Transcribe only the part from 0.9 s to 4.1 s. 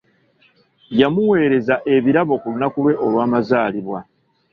Yamuweereza ebirabo ku lunaku lwe olwamazaalibwa.